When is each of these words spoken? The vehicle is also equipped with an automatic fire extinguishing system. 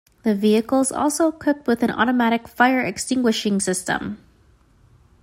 The 0.23 0.33
vehicle 0.33 0.81
is 0.81 0.91
also 0.91 1.27
equipped 1.27 1.67
with 1.67 1.83
an 1.83 1.91
automatic 1.91 2.47
fire 2.47 2.81
extinguishing 2.81 3.59
system. 3.59 4.17